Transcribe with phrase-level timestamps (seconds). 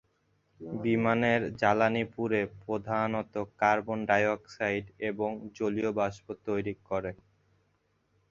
[0.79, 7.11] বিমানের জ্বালানী পুড়ে প্রধানত কার্বন ডাইঅক্সাইড এবং জলীয় বাষ্প তৈরি করে।